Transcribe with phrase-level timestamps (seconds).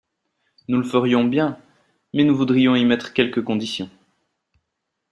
[0.67, 1.59] »Nous le ferions bien,
[2.15, 3.91] mais nous voudrions y mettre quelques conditions.